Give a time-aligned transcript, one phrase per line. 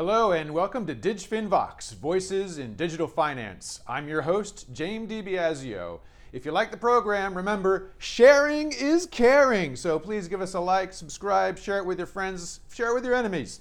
[0.00, 3.80] Hello and welcome to DigFinVox, Voices in Digital Finance.
[3.86, 6.00] I'm your host, James DiBiasio.
[6.32, 9.76] If you like the program, remember, sharing is caring.
[9.76, 13.04] So please give us a like, subscribe, share it with your friends, share it with
[13.04, 13.60] your enemies.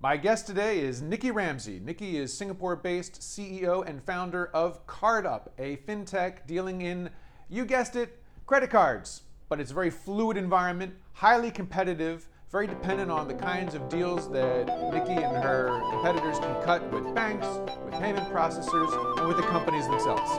[0.00, 1.80] My guest today is Nikki Ramsay.
[1.80, 7.10] Nikki is Singapore based CEO and founder of CardUp, a fintech dealing in,
[7.50, 9.22] you guessed it, credit cards.
[9.48, 14.30] But it's a very fluid environment, highly competitive, very dependent on the kinds of deals
[14.30, 17.46] that Nikki and her competitors can cut with banks,
[17.84, 20.30] with payment processors, and with the companies themselves.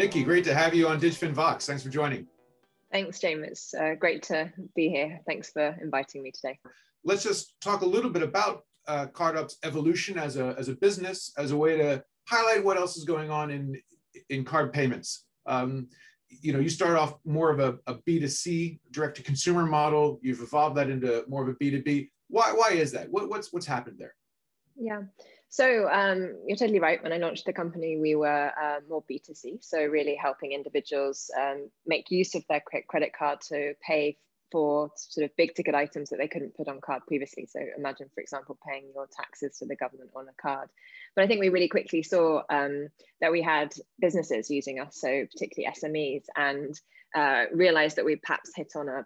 [0.00, 1.66] Nikki, great to have you on DigFinVox.
[1.66, 2.26] Thanks for joining.
[2.90, 3.46] Thanks, James.
[3.46, 5.20] It's uh, great to be here.
[5.26, 6.58] Thanks for inviting me today.
[7.04, 11.32] Let's just talk a little bit about uh, CardUp's evolution as a, as a business,
[11.36, 13.80] as a way to highlight what else is going on in,
[14.28, 15.26] in card payments.
[15.46, 15.88] Um,
[16.28, 20.20] you know, you start off more of a a B2C direct to consumer model.
[20.22, 22.08] You've evolved that into more of a B2B.
[22.28, 23.10] Why, why is that?
[23.10, 24.14] What, what's, what's happened there?
[24.76, 25.02] Yeah.
[25.48, 27.02] So um, you're totally right.
[27.02, 29.64] When I launched the company, we were uh, more B2C.
[29.64, 34.16] So really helping individuals um, make use of their credit card to pay
[34.50, 37.46] for sort of big ticket items that they couldn't put on card previously.
[37.46, 40.68] So imagine, for example, paying your taxes to the government on a card.
[41.14, 42.88] But I think we really quickly saw um,
[43.20, 46.74] that we had businesses using us, so particularly SMEs, and
[47.14, 49.04] uh, realized that we perhaps hit on a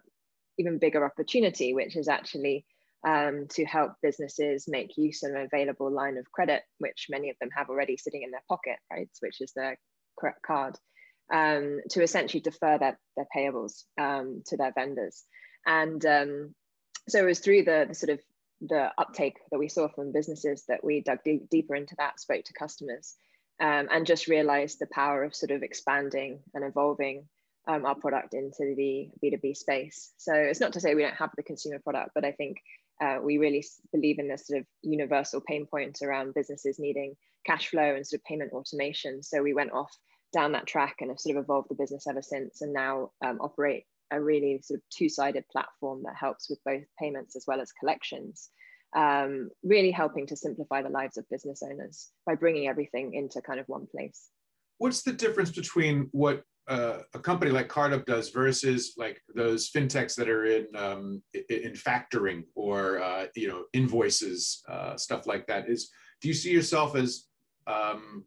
[0.57, 2.65] even bigger opportunity, which is actually
[3.05, 7.35] um, to help businesses make use of an available line of credit, which many of
[7.39, 9.09] them have already sitting in their pocket, right?
[9.19, 9.77] Which is their
[10.45, 10.77] card
[11.33, 15.23] um, to essentially defer their, their payables um, to their vendors.
[15.65, 16.55] And um,
[17.09, 18.19] so it was through the, the, sort of
[18.61, 22.43] the uptake that we saw from businesses that we dug deep, deeper into that, spoke
[22.45, 23.15] to customers,
[23.59, 27.25] um, and just realized the power of sort of expanding and evolving
[27.67, 30.13] um, our product into the B2B space.
[30.17, 32.57] So it's not to say we don't have the consumer product, but I think
[33.01, 37.15] uh, we really believe in this sort of universal pain point around businesses needing
[37.45, 39.21] cash flow and sort of payment automation.
[39.23, 39.91] So we went off
[40.35, 43.39] down that track and have sort of evolved the business ever since and now um,
[43.41, 47.71] operate a really sort of two-sided platform that helps with both payments as well as
[47.71, 48.49] collections
[48.95, 53.59] um, really helping to simplify the lives of business owners by bringing everything into kind
[53.59, 54.29] of one place.
[54.77, 60.15] What's the difference between what uh, a company like CardUp does versus like those fintechs
[60.15, 65.69] that are in um, in factoring or uh, you know invoices uh, stuff like that?
[65.69, 65.91] Is
[66.21, 67.25] do you see yourself as
[67.67, 68.25] um,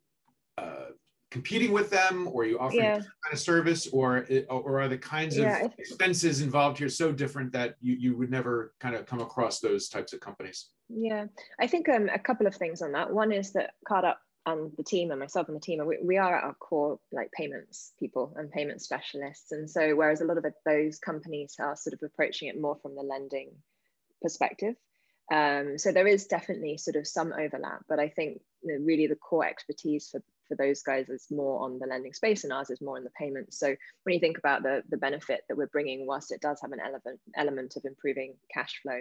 [0.56, 0.90] uh,
[1.30, 2.94] competing with them or are you offering yeah.
[2.94, 7.52] kind of service or or are the kinds yeah, of expenses involved here so different
[7.52, 10.70] that you, you would never kind of come across those types of companies?
[10.88, 11.26] Yeah
[11.60, 13.12] i think um, a couple of things on that.
[13.12, 16.16] One is that card up and the team and myself and the team we, we
[16.16, 19.52] are at our core like payments people and payment specialists.
[19.52, 22.94] And so whereas a lot of those companies are sort of approaching it more from
[22.94, 23.50] the lending
[24.22, 24.74] perspective
[25.30, 29.06] um, so there is definitely sort of some overlap but i think you know, really
[29.06, 32.70] the core expertise for for those guys is more on the lending space and ours
[32.70, 33.58] is more in the payments.
[33.58, 36.72] So when you think about the, the benefit that we're bringing, whilst it does have
[36.72, 39.00] an element, element of improving cash flow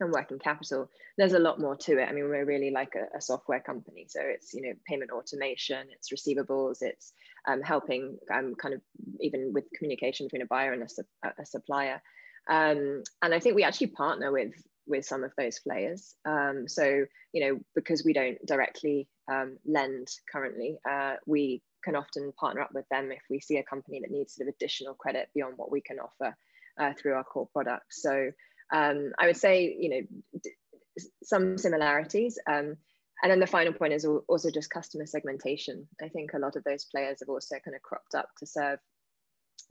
[0.00, 2.08] and working capital, there's a lot more to it.
[2.08, 4.06] I mean, we're really like a, a software company.
[4.08, 7.12] So it's, you know, payment automation, it's receivables, it's
[7.46, 8.80] um, helping um, kind of
[9.20, 12.02] even with communication between a buyer and a, a supplier.
[12.50, 14.52] Um, and I think we actually partner with
[14.86, 16.14] with some of those players.
[16.26, 22.32] Um, so, you know, because we don't directly um, lend currently, uh, we can often
[22.38, 25.28] partner up with them if we see a company that needs sort of additional credit
[25.34, 26.36] beyond what we can offer
[26.78, 28.02] uh, through our core products.
[28.02, 28.30] So
[28.72, 32.38] um, I would say, you know, some similarities.
[32.48, 32.76] Um,
[33.22, 35.86] and then the final point is also just customer segmentation.
[36.02, 38.78] I think a lot of those players have also kind of cropped up to serve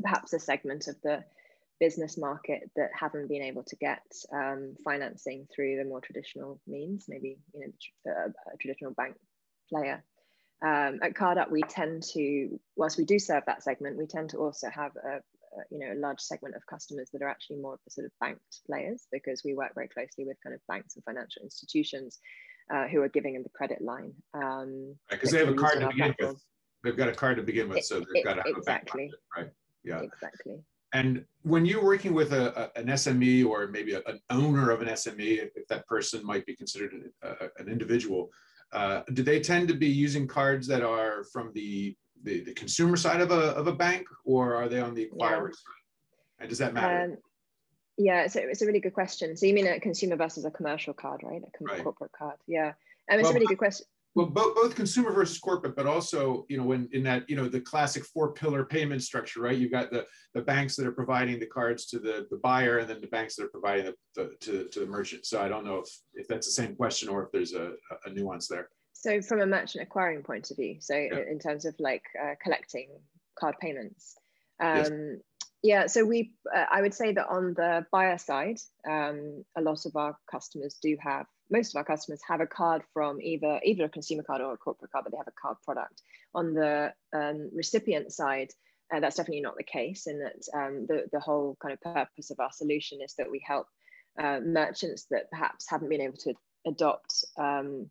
[0.02, 1.24] perhaps a segment of the
[1.80, 4.02] business market that haven't been able to get
[4.34, 9.16] um, financing through the more traditional means, maybe you know a, a traditional bank
[9.70, 10.04] player.
[10.66, 14.38] Um, at CardUp, we tend to, whilst we do serve that segment, we tend to
[14.38, 15.20] also have a, a,
[15.70, 18.12] you know a large segment of customers that are actually more of the sort of
[18.22, 22.20] banked players because we work very closely with kind of banks and financial institutions
[22.74, 24.14] uh, who are giving them the credit line.
[24.34, 26.42] Um, because they have a card to begin with.
[26.84, 29.06] They've got a card to begin with, so they've it, got to have exactly.
[29.06, 29.50] a bank right?
[29.84, 30.64] Yeah, exactly.
[30.94, 34.82] And when you're working with a, a an SME or maybe a, an owner of
[34.82, 36.94] an SME, if, that person might be considered
[37.24, 38.30] a, an individual,
[38.74, 42.98] uh, do they tend to be using cards that are from the, the, the consumer
[42.98, 45.52] side of a, of a bank or are they on the acquirer yeah.
[45.52, 46.40] side?
[46.40, 47.14] And does that matter?
[47.14, 47.18] Um,
[47.98, 49.38] yeah, so it's a really good question.
[49.38, 51.42] So you mean a consumer versus a commercial card, right?
[51.42, 51.84] A com- right.
[51.84, 52.38] corporate card.
[52.48, 52.74] Yeah.
[53.12, 53.86] Um, it's well, a really good question.
[54.16, 57.48] Well both, both consumer versus corporate but also you know when in that you know
[57.48, 61.40] the classic four pillar payment structure right you've got the the banks that are providing
[61.40, 64.36] the cards to the the buyer and then the banks that are providing the, the
[64.40, 67.24] to, to the merchant so i don't know if if that's the same question or
[67.24, 67.74] if there's a,
[68.06, 71.20] a nuance there so from a merchant acquiring point of view so yeah.
[71.30, 72.90] in terms of like uh, collecting
[73.40, 74.16] card payments
[74.60, 74.92] um, yes.
[75.64, 79.86] Yeah, so we, uh, I would say that on the buyer side, um, a lot
[79.86, 83.86] of our customers do have most of our customers have a card from either either
[83.86, 86.02] a consumer card or a corporate card, but they have a card product.
[86.34, 88.50] On the um, recipient side,
[88.94, 90.08] uh, that's definitely not the case.
[90.08, 93.42] In that um, the the whole kind of purpose of our solution is that we
[93.46, 93.68] help
[94.22, 96.34] uh, merchants that perhaps haven't been able to
[96.66, 97.90] adopt um,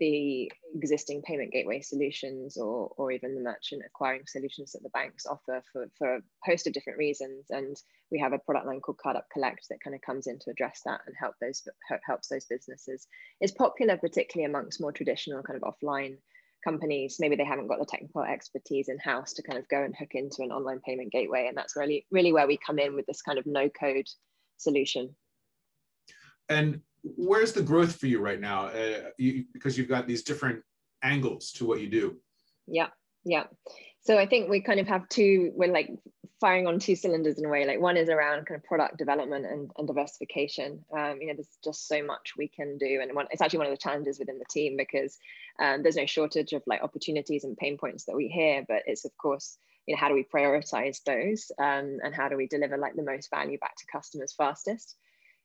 [0.00, 5.26] the existing payment gateway solutions or, or even the merchant acquiring solutions that the banks
[5.26, 7.46] offer for, for a host of different reasons.
[7.50, 7.76] And
[8.10, 10.50] we have a product line called Card Up Collect that kind of comes in to
[10.50, 11.62] address that and help those
[12.04, 13.06] helps those businesses.
[13.40, 16.16] It's popular particularly amongst more traditional kind of offline
[16.64, 17.16] companies.
[17.18, 20.10] Maybe they haven't got the technical expertise in house to kind of go and hook
[20.14, 21.46] into an online payment gateway.
[21.48, 24.08] And that's really, really where we come in with this kind of no code
[24.58, 25.14] solution.
[26.48, 28.66] And where's the growth for you right now?
[28.66, 30.62] Uh, you, because you've got these different
[31.02, 32.16] angles to what you do.
[32.66, 32.88] Yeah,
[33.24, 33.44] yeah.
[34.02, 35.52] So I think we kind of have two.
[35.54, 35.90] We're like
[36.40, 37.66] firing on two cylinders in a way.
[37.66, 40.84] Like one is around kind of product development and, and diversification.
[40.96, 43.68] Um, you know, there's just so much we can do, and one, it's actually one
[43.68, 45.18] of the challenges within the team because
[45.60, 48.64] um, there's no shortage of like opportunities and pain points that we hear.
[48.66, 52.36] But it's of course, you know, how do we prioritize those, um, and how do
[52.36, 54.96] we deliver like the most value back to customers fastest?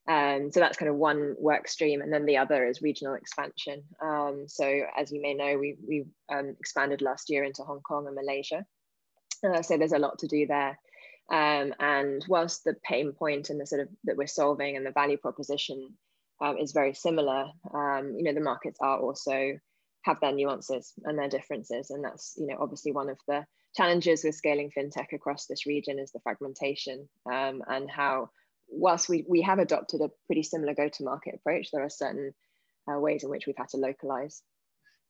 [0.07, 2.01] Um, so that's kind of one work stream.
[2.01, 3.83] And then the other is regional expansion.
[4.01, 8.05] Um, so as you may know, we, we um, expanded last year into Hong Kong
[8.05, 8.65] and Malaysia.
[9.43, 10.77] Uh, so there's a lot to do there.
[11.31, 14.91] Um, and whilst the pain point and the sort of that we're solving and the
[14.91, 15.93] value proposition
[16.39, 19.57] um, is very similar, um, you know, the markets are also
[20.03, 21.89] have their nuances and their differences.
[21.89, 23.43] And that's, you know, obviously one of the
[23.75, 28.29] challenges with scaling fintech across this region is the fragmentation and how
[28.69, 32.33] whilst we, we have adopted a pretty similar go-to-market approach, there are certain
[32.91, 34.41] uh, ways in which we've had to localize.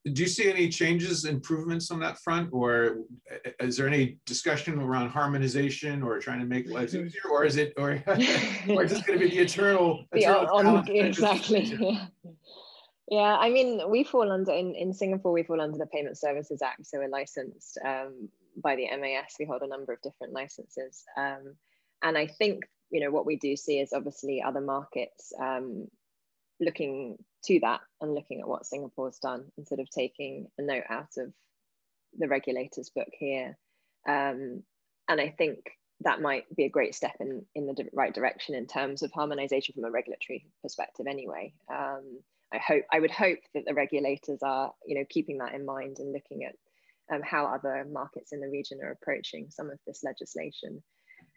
[0.06, 3.00] Do you see any changes, improvements on that front, or
[3.32, 7.58] uh, is there any discussion around harmonization or trying to make lives easier, or is
[7.58, 10.06] it, or, or is this going to be the eternal?
[10.12, 11.64] The on, exactly.
[11.64, 12.06] Yeah.
[13.10, 15.32] yeah, I mean, we fall under in, in Singapore.
[15.32, 19.34] We fall under the Payment Services Act, so we're licensed um, by the MAS.
[19.40, 21.56] We hold a number of different licenses, um,
[22.04, 25.88] and I think you know what we do see is obviously other markets um,
[26.60, 31.10] looking to that and looking at what Singapore's done instead of taking a note out
[31.18, 31.34] of
[32.18, 33.58] the regulators book here.
[34.08, 34.64] Um,
[35.08, 35.60] and I think
[36.02, 39.74] that might be a great step in, in the right direction in terms of harmonization
[39.74, 41.54] from a regulatory perspective anyway.
[41.72, 42.20] Um,
[42.54, 45.98] I hope I would hope that the regulators are you know keeping that in mind
[46.00, 46.56] and looking at
[47.14, 50.82] um, how other markets in the region are approaching some of this legislation.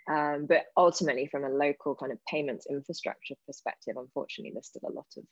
[0.09, 4.93] Um, but ultimately, from a local kind of payments infrastructure perspective, unfortunately, there's still a
[4.93, 5.25] lot of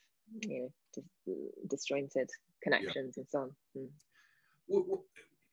[0.43, 2.29] you know dis- disjointed
[2.63, 3.21] connections yeah.
[3.21, 3.51] and so on.
[3.77, 3.89] Mm.
[4.69, 5.05] Well, well,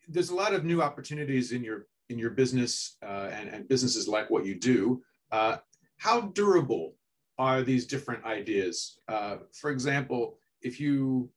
[0.07, 4.07] there's a lot of new opportunities in your in your business uh, and, and businesses
[4.07, 5.01] like what you do.
[5.31, 5.57] Uh,
[5.97, 6.95] how durable
[7.37, 8.99] are these different ideas?
[9.07, 11.29] Uh, for example, if you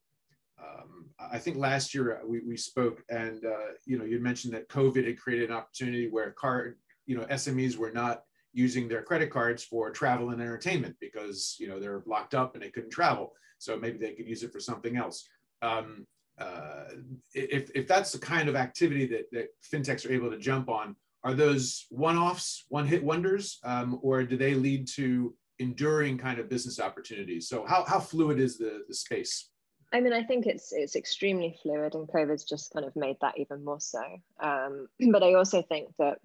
[0.61, 4.67] um, I think last year we, we spoke and uh, you know you mentioned that
[4.67, 8.23] COVID had created an opportunity where card you know SMEs were not
[8.53, 12.63] using their credit cards for travel and entertainment because you know they're locked up and
[12.63, 13.33] they couldn't travel.
[13.59, 15.27] So maybe they could use it for something else.
[15.61, 16.05] Um,
[16.39, 16.85] uh,
[17.33, 20.95] if, if that's the kind of activity that, that fintechs are able to jump on,
[21.23, 26.79] are those one-offs, one-hit wonders, um, or do they lead to enduring kind of business
[26.79, 27.49] opportunities?
[27.49, 29.49] So how, how fluid is the, the space?
[29.93, 33.37] I mean, I think it's it's extremely fluid, and COVID's just kind of made that
[33.37, 34.03] even more so.
[34.41, 36.19] Um, but I also think that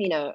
[0.00, 0.32] you know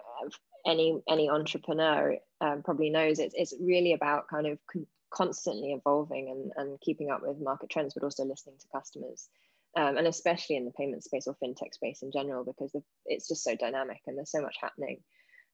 [0.66, 6.30] any any entrepreneur um, probably knows it's, it's really about kind of con- constantly evolving
[6.30, 9.30] and, and keeping up with market trends but also listening to customers.
[9.78, 12.74] Um, and especially in the payment space or fintech space in general because
[13.06, 15.02] it's just so dynamic and there's so much happening.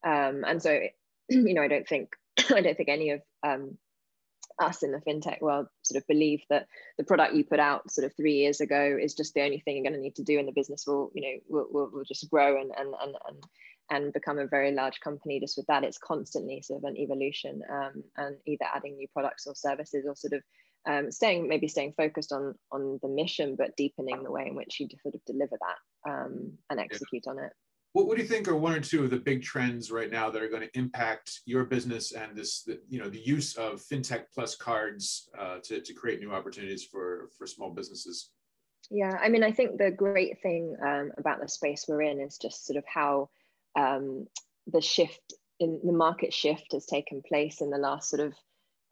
[0.05, 0.79] Um, and so
[1.29, 2.09] you know i don't think
[2.53, 3.77] i don't think any of um,
[4.59, 8.05] us in the fintech world sort of believe that the product you put out sort
[8.05, 10.37] of three years ago is just the only thing you're going to need to do
[10.37, 13.43] and the business will you know will, will, will just grow and, and and and
[13.89, 17.61] and become a very large company just with that it's constantly sort of an evolution
[17.71, 20.41] um, and either adding new products or services or sort of
[20.87, 24.79] um, staying maybe staying focused on on the mission but deepening the way in which
[24.79, 27.31] you sort of deliver that um, and execute yeah.
[27.31, 27.51] on it
[27.93, 30.29] what, what do you think are one or two of the big trends right now
[30.29, 33.81] that are going to impact your business and this the, you know the use of
[33.81, 38.31] fintech plus cards uh, to, to create new opportunities for for small businesses
[38.89, 42.37] Yeah, I mean, I think the great thing um, about the space we're in is
[42.37, 43.29] just sort of how
[43.75, 44.27] um,
[44.67, 48.33] the shift in the market shift has taken place in the last sort of,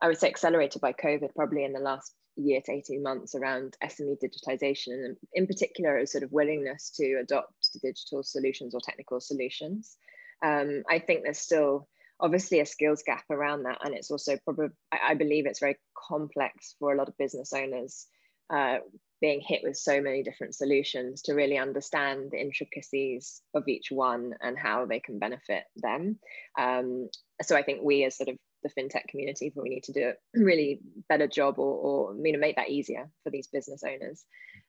[0.01, 3.75] I would say, accelerated by COVID, probably in the last year to 18 months around
[3.83, 9.19] SME digitization, and in particular, a sort of willingness to adopt digital solutions or technical
[9.19, 9.97] solutions.
[10.43, 11.87] Um, I think there's still
[12.19, 16.75] obviously a skills gap around that, and it's also probably, I, believe it's very complex
[16.79, 18.07] for a lot of business owners.
[18.49, 18.77] Uh,
[19.21, 24.33] being hit with so many different solutions to really understand the intricacies of each one
[24.41, 26.19] and how they can benefit them.
[26.57, 27.09] Um,
[27.41, 30.39] so I think we as sort of the fintech community, we need to do a
[30.39, 34.23] really better job or, or you know make that easier for these business owners.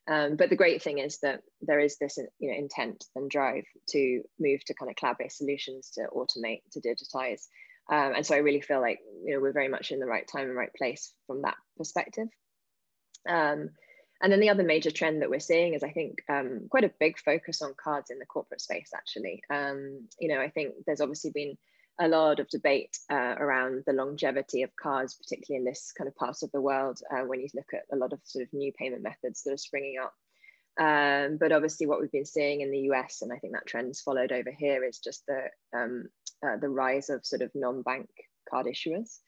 [0.08, 3.64] Um, but the great thing is that there is this you know intent and drive
[3.90, 7.42] to move to kind of cloud-based solutions to automate, to digitize.
[7.90, 10.26] Um, and so I really feel like you know we're very much in the right
[10.26, 12.28] time and right place from that perspective.
[13.28, 13.70] Um,
[14.22, 16.92] and then the other major trend that we're seeing is, I think, um, quite a
[17.00, 18.90] big focus on cards in the corporate space.
[18.94, 21.56] Actually, um, you know, I think there's obviously been
[21.98, 26.16] a lot of debate uh, around the longevity of cards, particularly in this kind of
[26.16, 28.72] part of the world, uh, when you look at a lot of sort of new
[28.72, 30.14] payment methods that are springing up.
[30.78, 34.00] Um, but obviously, what we've been seeing in the US, and I think that trend's
[34.00, 35.44] followed over here, is just the
[35.76, 36.08] um,
[36.46, 38.08] uh, the rise of sort of non-bank
[38.48, 39.18] card issuers.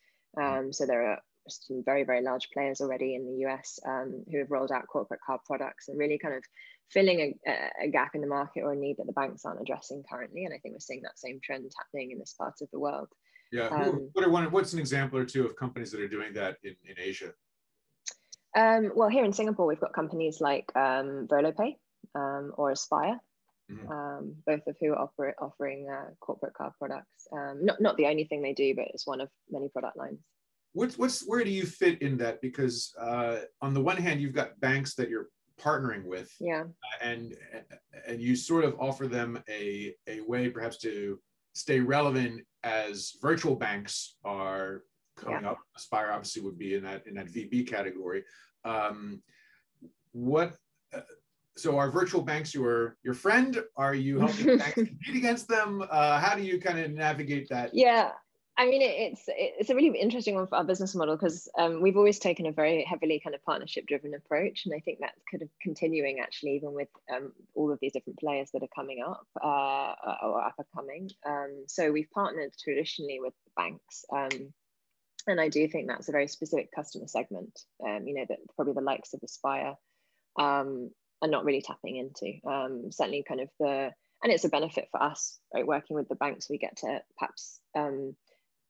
[0.40, 1.18] Um, so there are
[1.48, 5.20] some very, very large players already in the US um, who have rolled out corporate
[5.24, 6.44] card products and really kind of
[6.90, 10.02] filling a, a, gap in the market or a need that the banks aren't addressing
[10.10, 10.44] currently.
[10.44, 13.08] And I think we're seeing that same trend happening in this part of the world.
[13.50, 13.68] Yeah.
[13.68, 16.58] Um, what are one, what's an example or two of companies that are doing that
[16.62, 17.32] in, in Asia?
[18.54, 21.76] Um, well, here in Singapore, we've got companies like um, VoloPay
[22.14, 23.18] um, or Aspire,
[23.70, 23.90] mm-hmm.
[23.90, 27.26] um, both of who are oper- offering uh, corporate card products.
[27.32, 30.18] Um, not, not the only thing they do, but it's one of many product lines
[30.72, 32.40] what's what's where do you fit in that?
[32.40, 35.28] Because uh, on the one hand you've got banks that you're
[35.60, 36.62] partnering with yeah.
[36.62, 37.36] uh, and
[38.06, 41.18] and you sort of offer them a a way perhaps to
[41.52, 44.82] stay relevant as virtual banks are
[45.16, 45.50] coming yeah.
[45.50, 45.58] up.
[45.76, 48.24] Aspire obviously would be in that in that vb category.
[48.64, 49.22] Um,
[50.12, 50.54] what
[50.94, 51.00] uh,
[51.56, 53.62] so are virtual banks your your friend?
[53.76, 55.84] Are you helping banks compete against them?
[55.90, 57.70] Uh, how do you kind of navigate that?
[57.74, 58.12] Yeah
[58.58, 61.96] I mean, it's it's a really interesting one for our business model because um, we've
[61.96, 65.42] always taken a very heavily kind of partnership driven approach, and I think that's kind
[65.42, 69.26] of continuing actually even with um, all of these different players that are coming up
[69.42, 71.10] uh, or up and coming.
[71.26, 74.52] Um, so we've partnered traditionally with banks, um,
[75.26, 77.58] and I do think that's a very specific customer segment.
[77.82, 79.76] Um, you know that probably the likes of Aspire
[80.38, 80.90] um,
[81.22, 82.90] are not really tapping into.
[82.90, 83.92] certainly, kind of the
[84.22, 85.66] and it's a benefit for us, right?
[85.66, 88.14] Working with the banks, we get to perhaps um,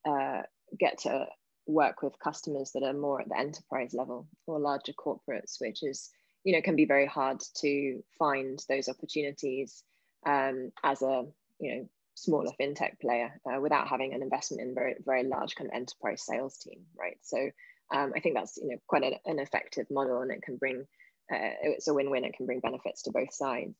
[0.07, 0.41] uh,
[0.79, 1.27] get to
[1.65, 6.09] work with customers that are more at the enterprise level or larger corporates, which is,
[6.43, 9.83] you know, can be very hard to find those opportunities
[10.25, 11.25] um, as a,
[11.59, 15.69] you know, smaller fintech player uh, without having an investment in very, very large kind
[15.69, 17.17] of enterprise sales team, right?
[17.21, 17.49] So
[17.93, 20.85] um, I think that's, you know, quite a, an effective model and it can bring,
[21.31, 23.75] uh, it's a win-win, it can bring benefits to both sides.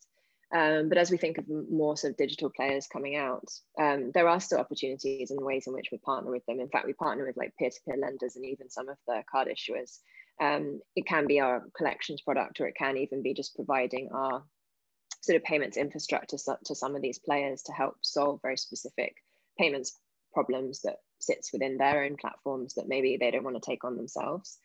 [0.55, 3.49] Um, but as we think of more sort of digital players coming out,
[3.81, 6.59] um, there are still opportunities and ways in which we partner with them.
[6.59, 9.97] In fact, we partner with like peer-to-peer lenders and even some of the card issuers.
[10.39, 14.43] Um, it can be our collections product, or it can even be just providing our
[15.21, 19.15] sort of payments infrastructure to some of these players to help solve very specific
[19.57, 19.97] payments
[20.33, 23.95] problems that sits within their own platforms that maybe they don't want to take on
[23.95, 24.57] themselves.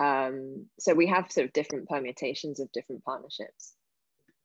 [0.00, 3.74] Um, so we have sort of different permutations of different partnerships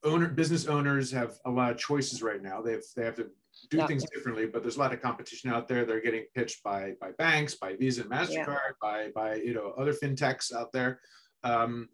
[0.04, 2.62] owner business owners have a lot of choices right now.
[2.62, 3.28] They have they have to
[3.70, 3.88] do yeah.
[3.88, 5.86] things differently, but there's a lot of competition out there.
[5.86, 8.72] They're getting pitched by by banks, by Visa and Mastercard, yeah.
[8.82, 11.00] by by you know other fintechs out there.
[11.44, 11.90] Um,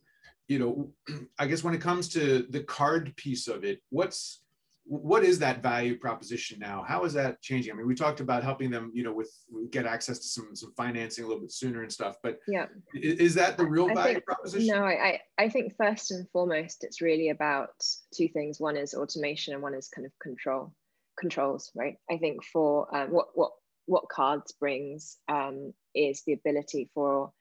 [0.48, 0.92] you know,
[1.40, 4.42] I guess when it comes to the card piece of it, what's
[4.90, 6.84] what is that value proposition now?
[6.86, 7.72] How is that changing?
[7.72, 9.32] I mean, we talked about helping them, you know, with
[9.70, 12.16] get access to some some financing a little bit sooner and stuff.
[12.24, 12.66] But yeah,
[12.96, 14.76] is, that the real I value think, proposition?
[14.76, 17.70] No, I I think first and foremost, it's really about
[18.16, 18.60] two things.
[18.60, 20.74] One is automation, and one is kind of control
[21.20, 21.72] controls.
[21.76, 21.98] Right.
[22.10, 23.52] I think for um, what what
[23.86, 27.32] what cards brings um, is the ability for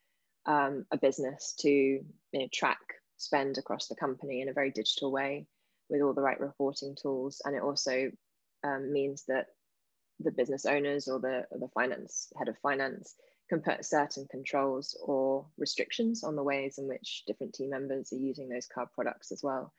[0.44, 2.78] um, a business to you know, track
[3.16, 5.46] spend across the company in a very digital way
[5.88, 7.40] with all the right reporting tools.
[7.44, 8.10] And it also
[8.64, 9.46] um, means that
[10.20, 13.14] the business owners or the, or the finance head of finance
[13.48, 18.18] can put certain controls or restrictions on the ways in which different team members are
[18.18, 19.72] using those card products as well.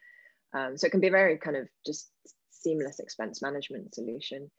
[0.53, 2.09] Um, so it can be a very kind of just
[2.49, 4.49] seamless expense management solution.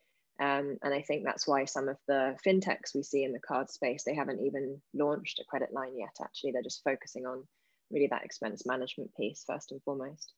[0.40, 3.68] Um, and I think that's why some of the fintechs we see in the card
[3.70, 6.52] space, they haven't even launched a credit line yet, actually.
[6.52, 7.46] They're just focusing on
[7.90, 10.32] really that expense management piece first and foremost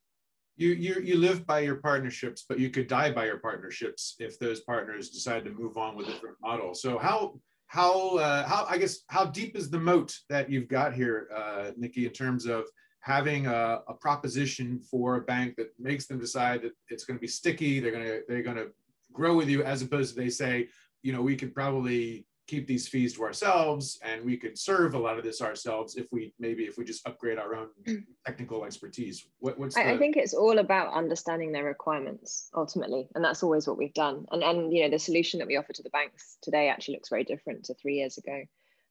[0.57, 4.39] you you you live by your partnerships, but you could die by your partnerships if
[4.39, 6.75] those partners decide to move on with a different model.
[6.75, 7.35] So how
[7.67, 11.71] how uh, how I guess how deep is the moat that you've got here, uh,
[11.77, 12.67] Nikki, in terms of
[13.01, 17.21] having a, a proposition for a bank that makes them decide that it's going to
[17.21, 18.69] be sticky, they're going to they're going to
[19.13, 20.69] grow with you, as opposed to they say,
[21.03, 24.99] you know, we could probably keep these fees to ourselves and we could serve a
[24.99, 28.05] lot of this ourselves if we maybe if we just upgrade our own mm.
[28.27, 29.25] technical expertise.
[29.39, 29.89] What, what's the...
[29.89, 34.27] I, think it's all about understanding their requirements ultimately and that's always what we've done.
[34.31, 37.09] And and you know the solution that we offer to the banks today actually looks
[37.09, 38.43] very different to three years ago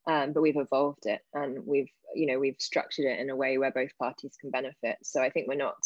[0.08, 3.58] um, but we've evolved it and we've you know we've structured it in a way
[3.58, 4.96] where both parties can benefit.
[5.04, 5.76] So i think we're not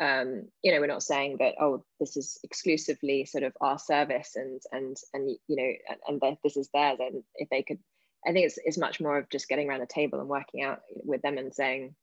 [0.00, 4.32] um, you know, we're not saying that oh, this is exclusively sort of our service
[4.34, 5.72] and and and you know,
[6.08, 6.98] and, and this is theirs.
[7.00, 7.78] And if they could,
[8.26, 10.80] I think it's it's much more of just getting around a table and working out
[10.88, 11.94] with them and saying,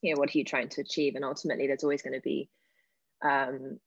[0.00, 1.16] you know, what are you trying to achieve?
[1.16, 2.48] And ultimately, there's always going to be
[3.24, 3.80] um,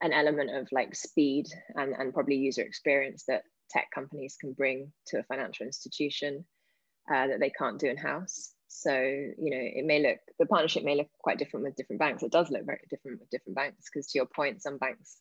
[0.00, 4.92] an element of like speed and and probably user experience that tech companies can bring
[5.08, 6.44] to a financial institution
[7.12, 8.52] uh, that they can't do in house.
[8.74, 12.22] So, you know, it may look, the partnership may look quite different with different banks.
[12.22, 15.18] It does look very different with different banks because to your point, some banks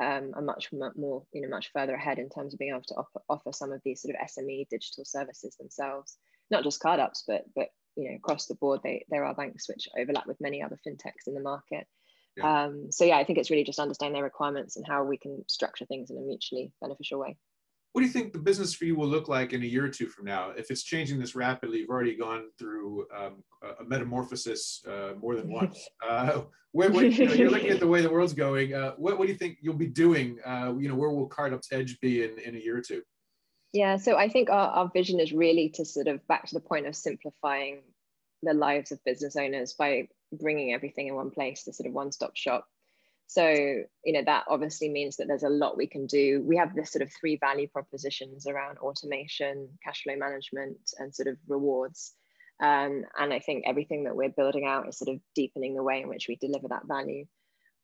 [0.00, 2.94] um, are much more, you know, much further ahead in terms of being able to
[2.94, 6.16] offer, offer some of these sort of SME digital services themselves,
[6.50, 9.68] not just card ups, but, but, you know, across the board, they, there are banks
[9.68, 11.86] which overlap with many other fintechs in the market.
[12.36, 12.64] Yeah.
[12.64, 15.44] Um, so yeah, I think it's really just understanding their requirements and how we can
[15.46, 17.36] structure things in a mutually beneficial way
[17.94, 19.88] what do you think the business for you will look like in a year or
[19.88, 20.50] two from now?
[20.50, 25.48] If it's changing this rapidly, you've already gone through um, a metamorphosis uh, more than
[25.48, 25.88] once.
[26.06, 28.74] Uh, where, what, you are looking at the way the world's going.
[28.74, 30.40] Uh, what, what, do you think you'll be doing?
[30.44, 33.00] Uh, you know, where will CardUp's Edge be in, in a year or two?
[33.72, 36.60] Yeah, so I think our, our vision is really to sort of back to the
[36.60, 37.82] point of simplifying
[38.42, 42.34] the lives of business owners by bringing everything in one place, the sort of one-stop
[42.34, 42.66] shop
[43.26, 46.42] so, you know, that obviously means that there's a lot we can do.
[46.46, 51.28] We have this sort of three value propositions around automation, cash flow management, and sort
[51.28, 52.12] of rewards.
[52.62, 56.00] Um, and I think everything that we're building out is sort of deepening the way
[56.00, 57.24] in which we deliver that value.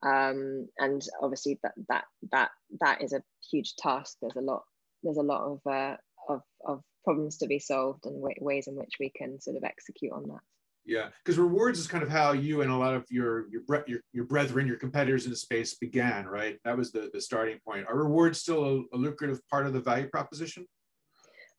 [0.02, 4.16] Um, and obviously that that that that is a huge task.
[4.20, 4.62] There's a lot
[5.02, 5.96] there's a lot of uh,
[6.28, 10.12] of of problems to be solved and ways in which we can sort of execute
[10.12, 10.40] on that.
[10.86, 14.00] Yeah, because rewards is kind of how you and a lot of your your your
[14.12, 16.58] your brethren, your competitors in the space began, right?
[16.64, 17.86] That was the the starting point.
[17.86, 20.66] Are rewards still a, a lucrative part of the value proposition?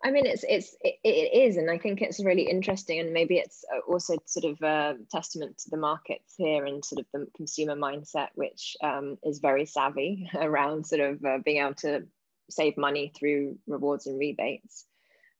[0.03, 3.37] I mean, it's it's it, it is, and I think it's really interesting, and maybe
[3.37, 7.75] it's also sort of a testament to the markets here and sort of the consumer
[7.75, 12.03] mindset, which um, is very savvy around sort of uh, being able to
[12.49, 14.85] save money through rewards and rebates.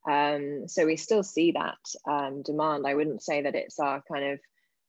[0.08, 1.78] Um, so we still see that
[2.10, 2.86] um, demand.
[2.86, 4.40] I wouldn't say that it's our kind of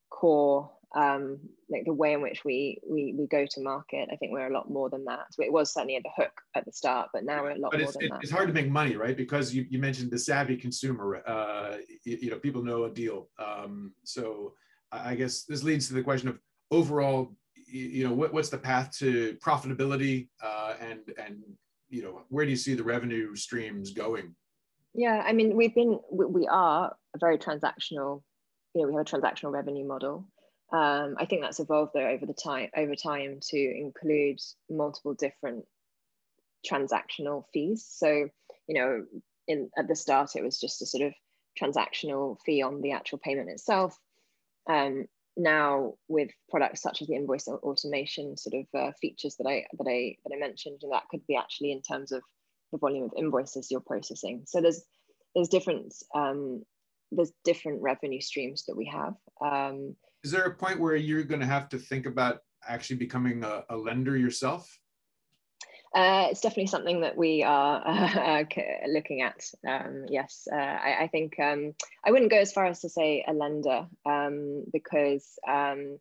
[0.10, 4.10] core, um, like the way in which we, we we go to market.
[4.12, 5.28] I think we're a lot more than that.
[5.38, 7.82] It was certainly at the hook at the start, but now we're a lot but
[7.82, 8.24] more than it, that.
[8.24, 9.16] It's hard to make money, right?
[9.16, 11.22] Because you, you mentioned the savvy consumer.
[11.28, 13.30] Uh, you, you, know, people know a deal.
[13.38, 14.54] Um, so
[14.92, 16.40] I guess this leads to the question of
[16.72, 17.36] overall,
[17.68, 21.44] you know, what, what's the path to profitability uh, and and
[21.90, 24.34] you know, where do you see the revenue streams going?
[24.94, 28.22] Yeah, I mean, we've been, we are a very transactional,
[28.74, 30.28] you know, we have a transactional revenue model.
[30.72, 35.66] Um, I think that's evolved though over the time, over time to include multiple different
[36.68, 37.86] transactional fees.
[37.88, 38.30] So,
[38.68, 39.06] you know,
[39.48, 41.14] in at the start, it was just a sort of
[41.62, 43.98] transactional fee on the actual payment itself.
[44.70, 49.66] Um, now with products such as the invoice automation sort of uh, features that I
[49.78, 52.22] that I that I mentioned, and that could be actually in terms of
[52.74, 54.44] the volume of invoices you're processing.
[54.46, 54.84] So there's
[55.34, 56.64] there's different um,
[57.12, 59.14] there's different revenue streams that we have.
[59.42, 63.44] Um, Is there a point where you're going to have to think about actually becoming
[63.44, 64.78] a, a lender yourself?
[65.96, 68.44] Uh, it's definitely something that we are uh,
[68.88, 69.46] looking at.
[69.68, 73.24] Um, yes, uh, I, I, think um, I wouldn't go as far as to say
[73.28, 76.00] a lender um, because um,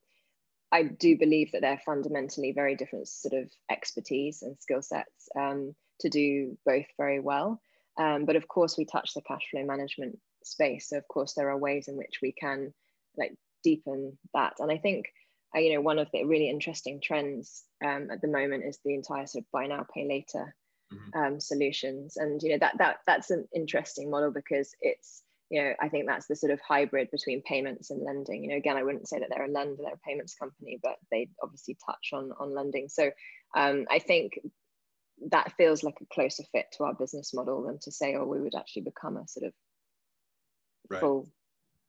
[0.73, 5.29] I do believe that they're fundamentally very different sort of expertise and skill sets.
[5.39, 7.61] Um, to do both very well.
[7.99, 10.89] Um, but of course, we touch the cash flow management space.
[10.89, 12.73] So of course, there are ways in which we can
[13.17, 14.55] like deepen that.
[14.59, 15.07] And I think,
[15.55, 18.95] uh, you know, one of the really interesting trends um, at the moment is the
[18.95, 20.55] entire sort of buy now, pay later
[20.93, 21.19] mm-hmm.
[21.19, 22.17] um, solutions.
[22.17, 26.07] And you know that that that's an interesting model because it's you know I think
[26.07, 28.43] that's the sort of hybrid between payments and lending.
[28.43, 30.97] You know, again, I wouldn't say that they're a lender, they're a payments company, but
[31.11, 32.89] they obviously touch on on lending.
[32.89, 33.11] So
[33.55, 34.39] um, I think
[35.31, 38.41] that feels like a closer fit to our business model than to say, oh, we
[38.41, 39.53] would actually become a sort of
[40.91, 41.01] right.
[41.01, 41.29] full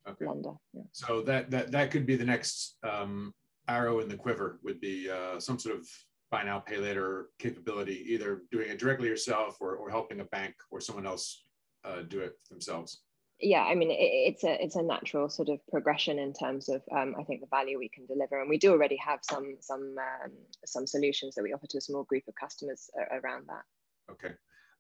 [0.08, 0.26] okay.
[0.26, 0.54] lender.
[0.74, 0.84] Yeah.
[0.92, 3.34] So that that that could be the next um,
[3.68, 4.60] arrow in the quiver.
[4.64, 5.88] Would be uh, some sort of
[6.32, 10.56] buy now pay later capability, either doing it directly yourself or or helping a bank
[10.72, 11.46] or someone else
[11.84, 13.04] uh, do it themselves
[13.44, 16.82] yeah i mean it, it's a it's a natural sort of progression in terms of
[16.92, 18.40] um, i think the value we can deliver.
[18.40, 20.32] And we do already have some some um,
[20.66, 23.64] some solutions that we offer to a small group of customers around that.
[24.12, 24.34] Okay.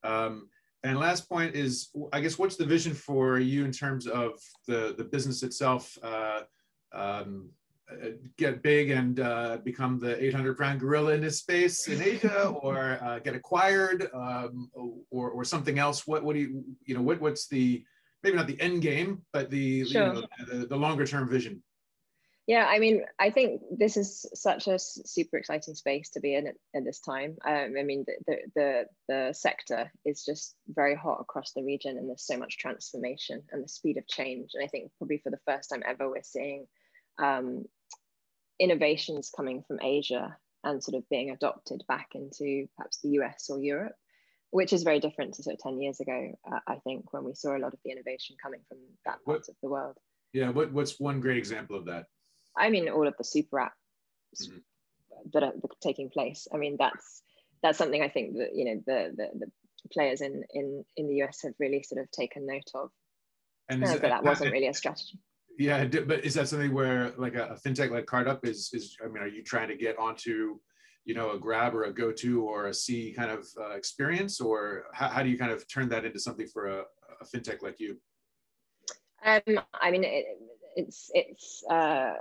[0.03, 0.49] Um,
[0.83, 4.31] and last point is i guess what's the vision for you in terms of
[4.67, 5.97] the the business itself?
[6.03, 6.41] Uh,
[6.93, 7.49] um,
[7.91, 12.45] uh, get big and uh, become the 800 pound gorilla in this space in Asia,
[12.61, 14.71] or uh, get acquired, um,
[15.11, 16.07] or, or something else?
[16.07, 17.83] What what do you you know what what's the
[18.23, 20.07] maybe not the end game, but the sure.
[20.07, 21.61] you know, the, the longer term vision.
[22.45, 26.47] Yeah, I mean, I think this is such a super exciting space to be in
[26.47, 27.37] at, at this time.
[27.47, 32.09] Um, I mean, the, the the sector is just very hot across the region, and
[32.09, 34.51] there's so much transformation and the speed of change.
[34.53, 36.67] And I think probably for the first time ever, we're seeing
[37.17, 37.63] um,
[38.59, 43.61] innovations coming from Asia and sort of being adopted back into perhaps the US or
[43.61, 43.95] Europe
[44.53, 47.33] which is very different to sort of 10 years ago, uh, I think, when we
[47.33, 49.97] saw a lot of the innovation coming from that part what, of the world.
[50.31, 52.05] Yeah, what, what's one great example of that?
[52.55, 54.57] I mean, all of the super apps mm-hmm.
[55.33, 56.47] that are taking place.
[56.53, 57.23] I mean, that's
[57.63, 59.51] that's something I think that you know the the, the
[59.91, 62.91] players in in in the US have really sort of taken note of.
[63.69, 65.19] And but that wasn't really a strategy.
[65.57, 68.97] Yeah, but is that something where like a, a fintech like CardUp is is?
[69.03, 70.59] I mean, are you trying to get onto
[71.05, 74.39] you know a Grab or a GoTo or a Sea kind of uh, experience?
[74.39, 76.83] Or how, how do you kind of turn that into something for a,
[77.21, 77.97] a fintech like you?
[79.25, 80.25] Um, i mean it,
[80.75, 82.13] it's it's uh,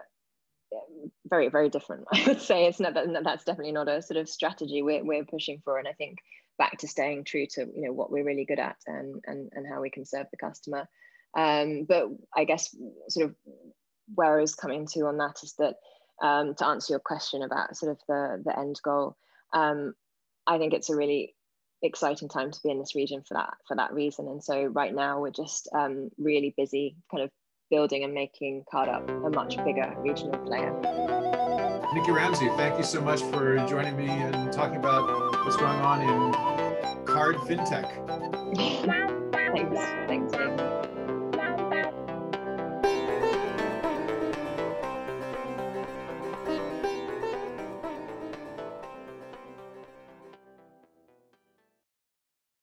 [1.29, 2.67] very very different i would say.
[2.67, 5.79] It's not that that's definitely not a sort of strategy we're, we're pushing for.
[5.79, 6.19] And i think
[6.59, 9.67] back to staying true to you know what we're really good at and and, and
[9.67, 10.89] how we can serve the customer.
[11.35, 12.77] Um, but i guess
[13.09, 13.35] sort of
[14.15, 15.77] where I was coming to on that is that
[16.21, 19.17] um, to answer your question about sort of the, the end goal,
[19.53, 19.95] um,
[20.47, 21.35] I think it's a really
[21.83, 24.29] exciting time to be in this region for that for that reason.
[24.29, 27.31] And so right now we're just um, really busy kind of
[27.71, 30.73] building and making CardUp a much bigger regional player.
[31.95, 36.01] Nikki Ramsay, thank you so much for joining me and talking about what's going on
[36.03, 37.89] in card fintech.
[39.53, 40.33] thanks.
[40.33, 40.52] Thanks.